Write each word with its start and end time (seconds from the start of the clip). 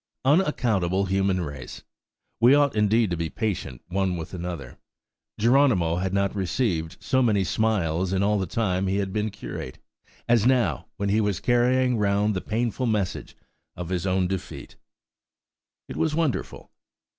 Unaccountable 0.25 1.05
human 1.05 1.41
race! 1.41 1.83
we 2.39 2.55
ought 2.55 2.75
indeed 2.75 3.11
to 3.11 3.15
be 3.15 3.29
patient, 3.29 3.83
one 3.89 4.17
with 4.17 4.31
the 4.31 4.49
other! 4.49 4.79
Geronimo 5.39 5.97
had 5.97 6.11
not 6.11 6.33
received 6.35 6.97
so 6.99 7.21
many 7.21 7.43
smiles 7.43 8.11
in 8.11 8.23
all 8.23 8.39
the 8.39 8.47
time 8.47 8.87
he 8.87 8.97
had 8.97 9.13
been 9.13 9.29
curate, 9.29 9.77
as 10.27 10.43
now, 10.43 10.87
when 10.97 11.09
he 11.09 11.21
was 11.21 11.39
carrying 11.39 11.99
round 11.99 12.35
the 12.35 12.41
painful 12.41 12.87
message 12.87 13.37
of 13.75 13.89
his 13.89 14.07
own 14.07 14.25
defeat. 14.27 14.75
It 15.87 15.97
was 15.97 16.15
wonderful! 16.15 16.71